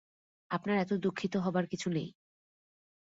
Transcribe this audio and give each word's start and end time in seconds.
আপনার 0.51 0.77
এত 0.77 0.91
দুঃখিত 1.03 1.33
হবার 1.37 1.65
কিছু 1.65 1.87
নেই। 1.89 2.09